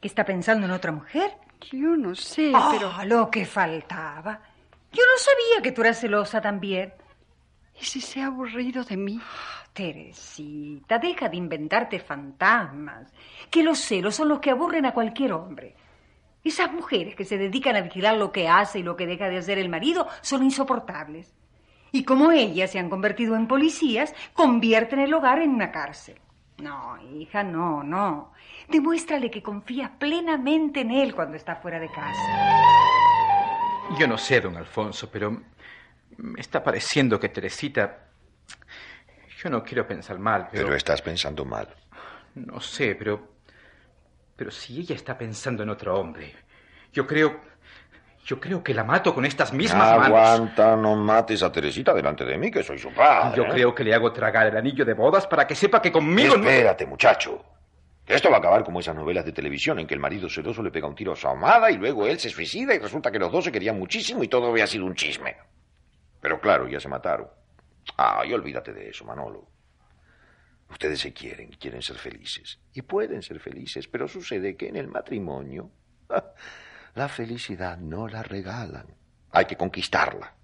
¿Que 0.00 0.08
está 0.08 0.24
pensando 0.24 0.66
en 0.66 0.72
otra 0.72 0.92
mujer? 0.92 1.32
Yo 1.70 1.96
no 1.96 2.14
sé, 2.14 2.52
Ah, 2.54 2.70
pero... 2.72 2.92
lo 3.06 3.30
que 3.30 3.46
faltaba. 3.46 4.40
Yo 4.92 5.02
no 5.02 5.18
sabía 5.18 5.62
que 5.62 5.72
tú 5.72 5.80
eras 5.82 6.00
celosa 6.00 6.40
también. 6.40 6.92
¿Y 7.80 7.84
si 7.84 8.00
se 8.00 8.20
ha 8.20 8.26
aburrido 8.26 8.84
de 8.84 8.96
mí? 8.98 9.20
Teresita, 9.72 10.98
deja 10.98 11.28
de 11.30 11.36
inventarte 11.38 11.98
fantasmas. 11.98 13.10
Que 13.50 13.62
los 13.62 13.78
celos 13.78 14.14
son 14.16 14.28
los 14.28 14.40
que 14.40 14.50
aburren 14.50 14.84
a 14.84 14.92
cualquier 14.92 15.32
hombre. 15.32 15.76
Esas 16.44 16.72
mujeres 16.72 17.14
que 17.14 17.24
se 17.24 17.38
dedican 17.38 17.76
a 17.76 17.82
vigilar 17.82 18.16
lo 18.16 18.32
que 18.32 18.48
hace 18.48 18.80
y 18.80 18.82
lo 18.82 18.96
que 18.96 19.06
deja 19.06 19.28
de 19.28 19.38
hacer 19.38 19.58
el 19.58 19.68
marido 19.68 20.08
son 20.22 20.42
insoportables. 20.42 21.34
Y 21.92 22.04
como 22.04 22.32
ellas 22.32 22.70
se 22.70 22.78
han 22.78 22.88
convertido 22.88 23.36
en 23.36 23.46
policías, 23.46 24.14
convierten 24.32 24.98
el 24.98 25.14
hogar 25.14 25.40
en 25.40 25.50
una 25.50 25.70
cárcel. 25.70 26.18
No, 26.58 26.96
hija, 27.14 27.42
no, 27.42 27.82
no. 27.82 28.32
Demuéstrale 28.68 29.30
que 29.30 29.42
confías 29.42 29.90
plenamente 29.98 30.80
en 30.80 30.90
él 30.90 31.14
cuando 31.14 31.36
está 31.36 31.56
fuera 31.56 31.78
de 31.78 31.88
casa. 31.88 32.20
Yo 33.98 34.06
no 34.06 34.16
sé, 34.16 34.40
don 34.40 34.56
Alfonso, 34.56 35.10
pero 35.10 35.42
me 36.16 36.40
está 36.40 36.62
pareciendo 36.62 37.20
que 37.20 37.28
Teresita... 37.28 38.08
Yo 39.42 39.50
no 39.50 39.62
quiero 39.62 39.86
pensar 39.86 40.18
mal, 40.18 40.48
pero... 40.50 40.64
Pero 40.64 40.76
estás 40.76 41.02
pensando 41.02 41.44
mal. 41.44 41.68
No 42.36 42.60
sé, 42.60 42.94
pero... 42.94 43.31
Pero 44.36 44.50
si 44.50 44.80
ella 44.80 44.94
está 44.94 45.16
pensando 45.16 45.62
en 45.62 45.70
otro 45.70 45.98
hombre, 45.98 46.34
yo 46.92 47.06
creo... 47.06 47.52
Yo 48.24 48.38
creo 48.38 48.62
que 48.62 48.72
la 48.72 48.84
mato 48.84 49.12
con 49.12 49.24
estas 49.24 49.52
mismas 49.52 49.98
manos. 49.98 50.06
Aguanta, 50.06 50.76
no 50.76 50.94
mates 50.94 51.42
a 51.42 51.50
Teresita 51.50 51.92
delante 51.92 52.24
de 52.24 52.38
mí, 52.38 52.52
que 52.52 52.62
soy 52.62 52.78
su 52.78 52.92
padre. 52.92 53.36
Yo 53.36 53.42
¿eh? 53.42 53.48
creo 53.50 53.74
que 53.74 53.82
le 53.82 53.92
hago 53.92 54.12
tragar 54.12 54.46
el 54.46 54.56
anillo 54.56 54.84
de 54.84 54.94
bodas 54.94 55.26
para 55.26 55.44
que 55.44 55.56
sepa 55.56 55.82
que 55.82 55.90
conmigo 55.90 56.36
no... 56.36 56.48
Espérate, 56.48 56.86
muchacho. 56.86 57.44
Esto 58.06 58.30
va 58.30 58.36
a 58.36 58.38
acabar 58.38 58.62
como 58.62 58.78
esas 58.78 58.94
novelas 58.94 59.24
de 59.24 59.32
televisión 59.32 59.80
en 59.80 59.88
que 59.88 59.94
el 59.94 60.00
marido 60.00 60.28
celoso 60.28 60.62
le 60.62 60.70
pega 60.70 60.86
un 60.86 60.94
tiro 60.94 61.12
a 61.12 61.16
su 61.16 61.26
amada 61.26 61.68
y 61.72 61.78
luego 61.78 62.06
él 62.06 62.20
se 62.20 62.30
suicida 62.30 62.74
y 62.74 62.78
resulta 62.78 63.10
que 63.10 63.18
los 63.18 63.32
dos 63.32 63.44
se 63.44 63.50
querían 63.50 63.76
muchísimo 63.76 64.22
y 64.22 64.28
todo 64.28 64.50
había 64.50 64.68
sido 64.68 64.86
un 64.86 64.94
chisme. 64.94 65.36
Pero 66.20 66.40
claro, 66.40 66.68
ya 66.68 66.78
se 66.78 66.88
mataron. 66.88 67.26
Ay, 67.96 68.32
olvídate 68.32 68.72
de 68.72 68.90
eso, 68.90 69.04
Manolo. 69.04 69.48
Ustedes 70.68 71.00
se 71.00 71.12
quieren, 71.12 71.50
quieren 71.52 71.82
ser 71.82 71.98
felices. 71.98 72.58
Y 72.72 72.82
pueden 72.82 73.22
ser 73.22 73.40
felices, 73.40 73.88
pero 73.88 74.08
sucede 74.08 74.56
que 74.56 74.68
en 74.68 74.76
el 74.76 74.88
matrimonio 74.88 75.70
la 76.94 77.08
felicidad 77.08 77.78
no 77.78 78.08
la 78.08 78.22
regalan. 78.22 78.86
Hay 79.30 79.44
que 79.44 79.56
conquistarla. 79.56 80.34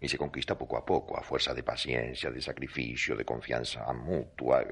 Y 0.00 0.08
se 0.08 0.18
conquista 0.18 0.56
poco 0.56 0.76
a 0.76 0.84
poco, 0.86 1.18
a 1.18 1.22
fuerza 1.22 1.52
de 1.54 1.64
paciencia, 1.64 2.30
de 2.30 2.40
sacrificio, 2.40 3.16
de 3.16 3.24
confianza 3.24 3.92
mutua. 3.92 4.64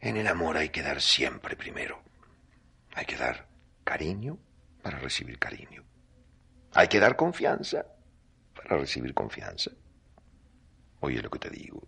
En 0.00 0.16
el 0.16 0.26
amor 0.26 0.56
hay 0.56 0.70
que 0.70 0.82
dar 0.82 1.00
siempre 1.00 1.56
primero. 1.56 2.02
Hay 2.94 3.04
que 3.04 3.16
dar 3.16 3.46
cariño 3.84 4.38
para 4.82 4.98
recibir 4.98 5.38
cariño. 5.38 5.84
Hay 6.72 6.88
que 6.88 7.00
dar 7.00 7.16
confianza 7.16 7.86
para 8.54 8.78
recibir 8.78 9.12
confianza. 9.12 9.70
Oye 11.00 11.20
lo 11.20 11.30
que 11.30 11.38
te 11.38 11.50
digo. 11.50 11.86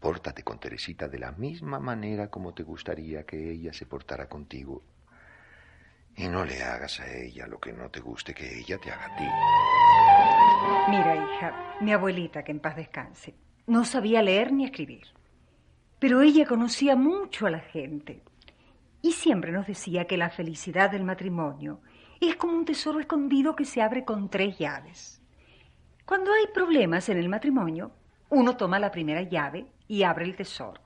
Pórtate 0.00 0.44
con 0.44 0.60
Teresita 0.60 1.08
de 1.08 1.18
la 1.18 1.32
misma 1.32 1.80
manera 1.80 2.28
como 2.28 2.54
te 2.54 2.62
gustaría 2.62 3.24
que 3.24 3.50
ella 3.50 3.72
se 3.72 3.86
portara 3.86 4.28
contigo. 4.28 4.82
Y 6.16 6.28
no 6.28 6.44
le 6.44 6.62
hagas 6.62 7.00
a 7.00 7.12
ella 7.12 7.46
lo 7.46 7.58
que 7.58 7.72
no 7.72 7.90
te 7.90 8.00
guste 8.00 8.32
que 8.34 8.58
ella 8.58 8.78
te 8.78 8.90
haga 8.90 9.06
a 9.06 9.16
ti. 9.16 10.90
Mira, 10.90 11.16
hija, 11.16 11.76
mi 11.80 11.92
abuelita, 11.92 12.42
que 12.42 12.52
en 12.52 12.60
paz 12.60 12.76
descanse, 12.76 13.34
no 13.66 13.84
sabía 13.84 14.22
leer 14.22 14.52
ni 14.52 14.64
escribir. 14.64 15.06
Pero 15.98 16.22
ella 16.22 16.46
conocía 16.46 16.94
mucho 16.94 17.46
a 17.46 17.50
la 17.50 17.60
gente. 17.60 18.22
Y 19.02 19.12
siempre 19.12 19.52
nos 19.52 19.66
decía 19.66 20.06
que 20.06 20.16
la 20.16 20.30
felicidad 20.30 20.90
del 20.90 21.04
matrimonio 21.04 21.80
es 22.20 22.36
como 22.36 22.54
un 22.54 22.64
tesoro 22.64 23.00
escondido 23.00 23.54
que 23.54 23.64
se 23.64 23.82
abre 23.82 24.04
con 24.04 24.28
tres 24.28 24.58
llaves. 24.58 25.20
Cuando 26.04 26.32
hay 26.32 26.46
problemas 26.52 27.08
en 27.08 27.18
el 27.18 27.28
matrimonio, 27.28 27.92
uno 28.30 28.56
toma 28.56 28.78
la 28.78 28.90
primera 28.90 29.22
llave 29.22 29.66
y 29.86 30.02
abre 30.02 30.24
el 30.24 30.36
tesoro. 30.36 30.80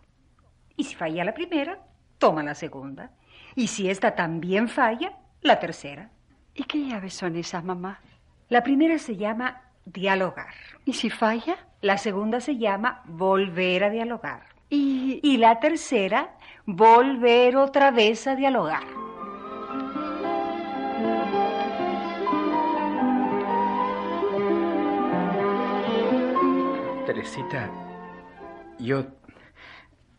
Y 0.76 0.84
si 0.84 0.94
falla 0.94 1.24
la 1.24 1.34
primera, 1.34 1.78
toma 2.18 2.42
la 2.42 2.54
segunda. 2.54 3.10
Y 3.54 3.66
si 3.66 3.90
esta 3.90 4.14
también 4.14 4.68
falla, 4.68 5.18
la 5.40 5.58
tercera. 5.58 6.10
¿Y 6.54 6.64
qué 6.64 6.86
llaves 6.86 7.14
son 7.14 7.36
esas, 7.36 7.64
mamá? 7.64 8.00
La 8.48 8.62
primera 8.62 8.98
se 8.98 9.16
llama 9.16 9.62
dialogar. 9.84 10.54
¿Y 10.84 10.92
si 10.92 11.10
falla? 11.10 11.56
La 11.80 11.98
segunda 11.98 12.40
se 12.40 12.58
llama 12.58 13.02
volver 13.06 13.84
a 13.84 13.90
dialogar. 13.90 14.42
¿Y, 14.68 15.20
Y 15.22 15.36
la 15.36 15.58
tercera, 15.60 16.36
volver 16.64 17.56
otra 17.56 17.90
vez 17.90 18.26
a 18.26 18.36
dialogar. 18.36 19.01
Teresita, 27.06 27.70
yo... 28.78 29.04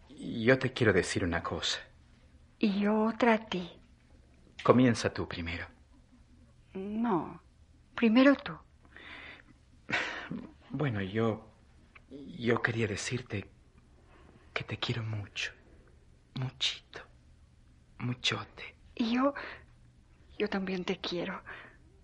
Yo 0.10 0.58
te 0.58 0.72
quiero 0.72 0.94
decir 0.94 1.24
una 1.24 1.44
cosa. 1.44 1.80
y 2.60 2.80
yo 2.80 3.04
otra 3.06 3.34
a 3.34 3.46
ti? 3.46 3.70
Comienza 4.64 5.14
tú 5.14 5.28
primero. 5.28 5.66
No. 6.74 7.42
Primero 7.96 8.36
tú. 8.36 8.54
Bueno, 10.70 11.02
yo... 11.02 11.50
Yo 12.10 12.62
quería 12.62 12.88
decirte 12.88 13.50
que 14.54 14.64
te 14.64 14.78
quiero 14.78 15.04
mucho. 15.04 15.52
Muchito. 16.36 17.02
Muchote. 18.00 18.76
Y 18.96 19.16
yo. 19.16 19.34
Yo 20.38 20.48
también 20.48 20.84
te 20.86 20.98
quiero. 20.98 21.42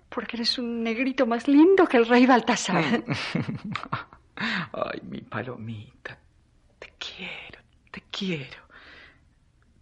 Porque 0.10 0.38
eres 0.38 0.58
un 0.58 0.84
negrito 0.84 1.26
más 1.28 1.48
lindo 1.48 1.86
que 1.88 1.98
el 1.98 2.08
rey 2.08 2.26
Baltasar. 2.26 3.04
Ay, 4.40 5.02
mi 5.04 5.22
palomita. 5.22 6.18
Te 6.80 6.94
quiero, 6.98 7.60
te 7.92 8.02
quiero. 8.10 8.64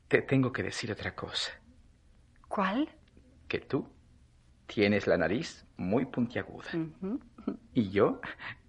Te 0.08 0.22
tengo 0.22 0.52
que 0.52 0.64
decir 0.64 0.92
otra 0.92 1.14
cosa. 1.14 1.52
¿Cuál? 2.48 2.90
Que 3.48 3.60
tú 3.60 3.88
tienes 4.66 5.06
la 5.06 5.18
nariz 5.18 5.66
muy 5.78 6.06
puntiaguda. 6.06 6.70
Y 7.74 7.90
yo 7.90 8.20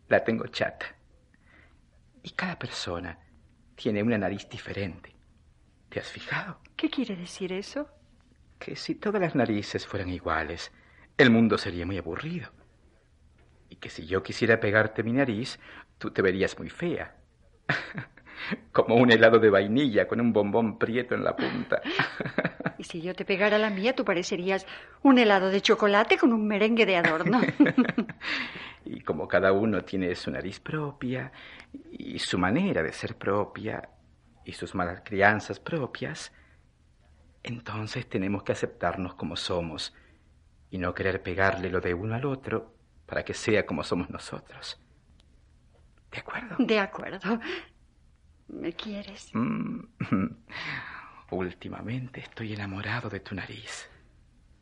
la 0.08 0.24
tengo 0.24 0.46
chata. 0.48 0.86
Y 2.22 2.30
cada 2.30 2.58
persona 2.58 3.18
tiene 3.76 4.02
una 4.02 4.18
nariz 4.18 4.48
diferente. 4.48 5.14
¿Te 5.88 6.00
has 6.00 6.10
fijado? 6.10 6.60
¿Qué 6.76 6.90
quiere 6.90 7.16
decir 7.16 7.52
eso? 7.52 7.88
Que 8.58 8.76
si 8.76 8.94
todas 8.94 9.20
las 9.20 9.34
narices 9.34 9.86
fueran 9.86 10.10
iguales, 10.10 10.72
el 11.16 11.30
mundo 11.30 11.56
sería 11.56 11.86
muy 11.86 11.96
aburrido. 11.96 12.50
Y 13.68 13.76
que 13.76 13.90
si 13.90 14.06
yo 14.06 14.22
quisiera 14.22 14.60
pegarte 14.60 15.02
mi 15.02 15.12
nariz, 15.12 15.58
tú 15.98 16.10
te 16.10 16.22
verías 16.22 16.58
muy 16.58 16.70
fea. 16.70 17.14
Como 18.72 18.96
un 18.96 19.10
helado 19.10 19.38
de 19.38 19.50
vainilla 19.50 20.06
con 20.06 20.20
un 20.20 20.32
bombón 20.32 20.78
prieto 20.78 21.14
en 21.14 21.24
la 21.24 21.36
punta. 21.36 21.82
Y 22.78 22.84
si 22.84 23.02
yo 23.02 23.12
te 23.12 23.24
pegara 23.24 23.58
la 23.58 23.70
mía, 23.70 23.96
tú 23.96 24.04
parecerías 24.04 24.64
un 25.02 25.18
helado 25.18 25.50
de 25.50 25.60
chocolate 25.60 26.16
con 26.16 26.32
un 26.32 26.46
merengue 26.46 26.86
de 26.86 26.96
adorno. 26.96 27.40
Y 28.84 29.00
como 29.00 29.28
cada 29.28 29.52
uno 29.52 29.84
tiene 29.84 30.14
su 30.14 30.30
nariz 30.30 30.60
propia 30.60 31.30
y 31.90 32.18
su 32.20 32.38
manera 32.38 32.82
de 32.82 32.92
ser 32.92 33.16
propia 33.16 33.86
y 34.46 34.52
sus 34.52 34.74
malas 34.74 35.02
crianzas 35.04 35.60
propias, 35.60 36.32
entonces 37.42 38.08
tenemos 38.08 38.44
que 38.44 38.52
aceptarnos 38.52 39.14
como 39.14 39.36
somos 39.36 39.92
y 40.70 40.78
no 40.78 40.94
querer 40.94 41.22
pegarle 41.22 41.68
lo 41.68 41.82
de 41.82 41.92
uno 41.92 42.14
al 42.14 42.24
otro 42.24 42.77
para 43.08 43.24
que 43.24 43.32
sea 43.32 43.64
como 43.64 43.82
somos 43.82 44.10
nosotros. 44.10 44.78
¿De 46.12 46.18
acuerdo? 46.18 46.56
De 46.58 46.78
acuerdo. 46.78 47.40
¿Me 48.48 48.72
quieres? 48.74 49.30
Mm, 49.32 49.80
Últimamente 51.30 52.20
estoy 52.20 52.52
enamorado 52.52 53.08
de 53.08 53.20
tu 53.20 53.34
nariz. 53.34 53.88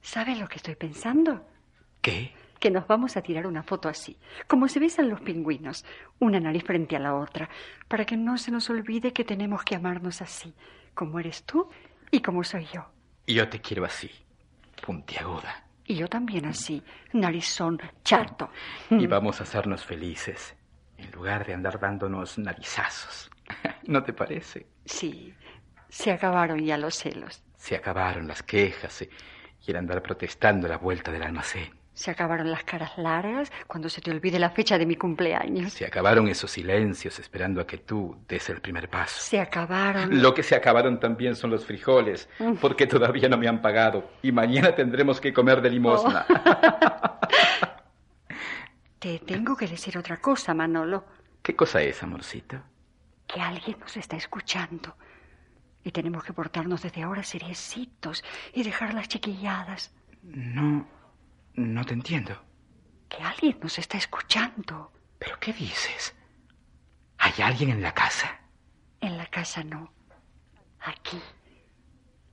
¿Sabes 0.01 0.39
lo 0.39 0.49
que 0.49 0.57
estoy 0.57 0.77
pensando? 0.77 1.45
¿Qué? 2.01 2.33
Que 2.61 2.71
nos 2.71 2.87
vamos 2.87 3.17
a 3.17 3.23
tirar 3.23 3.47
una 3.47 3.65
foto 3.65 3.89
así, 3.89 4.19
como 4.47 4.69
se 4.69 4.79
besan 4.81 5.09
los 5.09 5.21
pingüinos, 5.21 5.85
una 6.21 6.41
nariz 6.41 6.65
frente 6.65 6.97
a 6.97 7.01
la 7.01 7.15
otra, 7.15 7.51
para 7.89 8.07
que 8.07 8.17
no 8.17 8.39
se 8.39 8.51
nos 8.51 8.71
olvide 8.71 9.13
que 9.13 9.25
tenemos 9.25 9.63
que 9.65 9.75
amarnos 9.75 10.23
así, 10.23 10.55
como 10.95 11.19
eres 11.19 11.45
tú 11.45 11.69
y 12.11 12.21
como 12.21 12.45
soy 12.45 12.67
yo. 12.73 12.87
Yo 13.27 13.49
te 13.49 13.61
quiero 13.61 13.85
así, 13.85 14.11
puntiaguda. 14.85 15.66
Y 15.87 15.95
yo 15.95 16.09
también 16.09 16.47
así, 16.47 16.83
narizón, 17.13 17.81
chato. 18.03 18.51
Y 18.91 19.07
vamos 19.07 19.41
a 19.41 19.45
hacernos 19.45 19.85
felices, 19.85 20.57
en 20.97 21.11
lugar 21.13 21.47
de 21.47 21.55
andar 21.55 21.79
dándonos 21.79 22.39
narizazos. 22.39 23.31
¿No 23.85 24.03
te 24.03 24.13
parece? 24.13 24.67
Sí, 24.85 25.33
se 25.89 26.11
acabaron 26.11 26.65
ya 26.65 26.77
los 26.77 26.97
celos, 26.97 27.43
Se 27.57 27.77
acabaron 27.77 28.27
las 28.27 28.43
quejas 28.43 29.03
y 29.03 29.71
el 29.71 29.77
andar 29.77 30.03
protestando 30.03 30.67
a 30.67 30.71
la 30.71 30.79
vuelta 30.79 31.13
del 31.13 31.23
almacén. 31.23 31.73
Se 31.97 32.11
acabaron 32.11 32.51
las 32.51 32.63
caras 32.63 32.97
largas 32.97 33.51
cuando 33.67 33.89
se 33.89 34.01
te 34.01 34.11
olvide 34.11 34.39
la 34.39 34.51
fecha 34.51 34.79
de 34.79 34.87
mi 34.87 34.95
cumpleaños. 34.97 35.73
Se 35.73 35.87
acabaron 35.87 36.29
esos 36.29 36.51
silencios 36.51 37.19
esperando 37.19 37.61
a 37.61 37.67
que 37.67 37.79
tú 37.79 38.17
des 38.29 38.49
el 38.51 38.61
primer 38.61 38.89
paso. 38.89 39.19
Se 39.21 39.41
acabaron. 39.41 40.23
Lo 40.23 40.33
que 40.35 40.45
se 40.45 40.55
acabaron 40.55 41.01
también 41.01 41.35
son 41.35 41.51
los 41.51 41.67
frijoles, 41.67 42.29
porque 42.61 42.87
todavía 42.87 43.29
no 43.29 43.37
me 43.39 43.49
han 43.49 43.61
pagado 43.61 44.11
y 44.23 44.31
mañana 44.31 44.75
tendremos 44.75 45.21
que 45.21 45.33
comer 45.33 45.61
de 45.61 45.71
limosna. 45.71 46.27
Te 49.01 49.19
tengo 49.21 49.57
que 49.57 49.67
decir 49.67 49.99
otra 49.99 50.19
cosa, 50.19 50.55
Manolo. 50.55 51.05
¿Qué 51.43 51.57
cosa 51.57 51.81
es, 51.83 52.03
amorcito? 52.03 52.63
que 53.27 53.41
alguien 53.41 53.79
nos 53.81 53.97
está 53.97 54.17
escuchando. 54.17 54.97
Y 55.85 55.93
tenemos 55.93 56.25
que 56.25 56.33
portarnos 56.33 56.83
desde 56.83 57.03
ahora 57.03 57.23
seriecitos 57.23 58.25
y 58.53 58.63
dejar 58.63 58.95
las 58.95 59.09
chiquilladas. 59.09 59.93
No, 60.23 60.87
no 61.57 61.85
te 61.85 61.95
entiendo. 61.95 62.41
Que 63.09 63.23
alguien 63.23 63.59
nos 63.63 63.79
está 63.79 63.99
escuchando. 63.99 64.93
¿Pero 65.19 65.39
qué 65.41 65.53
dices? 65.53 66.15
¿Hay 67.19 67.33
alguien 67.43 67.71
en 67.71 67.83
la 67.83 67.93
casa? 67.93 68.41
En 69.01 69.17
la 69.17 69.27
casa 69.27 69.65
no. 69.65 69.93
Aquí. 70.81 71.21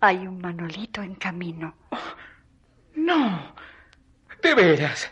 Hay 0.02 0.28
un 0.28 0.40
Manolito 0.40 1.02
en 1.02 1.16
camino. 1.16 1.76
No. 2.96 3.56
¿De 4.42 4.54
veras? 4.54 5.10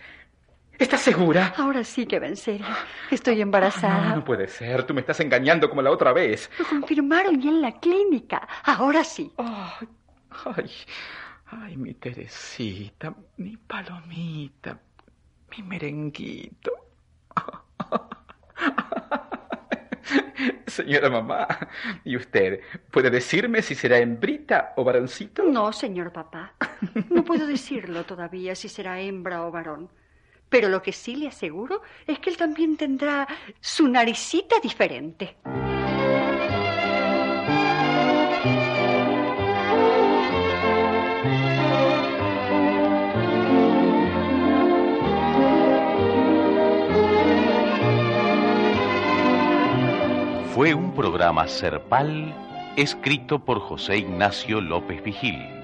¿Estás 0.78 1.02
segura? 1.02 1.54
Ahora 1.58 1.84
sí 1.84 2.06
que 2.06 2.20
va 2.20 2.28
en 2.28 2.36
serio. 2.36 2.66
Estoy 3.12 3.40
embarazada. 3.40 4.10
No, 4.10 4.16
no 4.18 4.26
puede 4.26 4.48
ser. 4.48 4.84
Tú 4.84 4.94
me 4.94 5.02
estás 5.02 5.20
engañando 5.20 5.70
como 5.70 5.82
la 5.82 5.92
otra 5.92 6.12
vez. 6.12 6.50
Lo 6.58 6.66
confirmaron 6.66 7.40
ya 7.40 7.50
en 7.50 7.62
la 7.62 7.80
clínica. 7.80 8.48
Ahora 8.64 9.04
sí. 9.04 9.32
Ay, 9.38 9.88
ay, 10.46 10.72
ay, 11.52 11.78
mi 11.78 11.94
Teresita, 11.94 13.14
mi 13.38 13.58
palomita, 13.58 14.80
mi 15.52 15.64
merenguito. 15.64 16.72
Señora 20.68 21.10
mamá, 21.10 21.48
¿y 22.06 22.16
usted 22.16 22.62
puede 22.90 23.10
decirme 23.10 23.62
si 23.62 23.76
será 23.76 24.00
hembrita 24.00 24.74
o 24.78 24.84
varoncito? 24.84 25.44
No, 25.44 25.74
señor 25.74 26.14
papá. 26.14 26.54
No 27.10 27.24
puedo 27.24 27.46
decirlo 27.46 28.06
todavía 28.06 28.56
si 28.56 28.70
será 28.70 29.00
hembra 29.00 29.46
o 29.46 29.52
varón. 29.52 29.90
Pero 30.50 30.70
lo 30.70 30.82
que 30.82 30.94
sí 30.94 31.16
le 31.16 31.28
aseguro 31.28 31.82
es 32.08 32.20
que 32.20 32.30
él 32.30 32.38
también 32.38 32.78
tendrá 32.78 33.28
su 33.60 33.88
naricita 33.88 34.56
diferente. 34.62 35.38
Programa 51.22 51.48
Serpal 51.48 52.34
escrito 52.78 53.38
por 53.46 53.60
José 53.60 53.98
Ignacio 53.98 54.60
López 54.60 55.04
Vigil. 55.04 55.61